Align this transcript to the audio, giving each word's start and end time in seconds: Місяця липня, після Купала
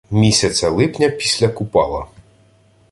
Місяця 0.11 0.69
липня, 0.69 1.09
після 1.09 1.47
Купала 1.49 2.07